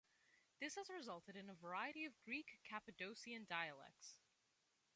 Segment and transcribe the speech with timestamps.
[0.59, 4.17] This has resulted in a variety of Greek Cappadocian dialects.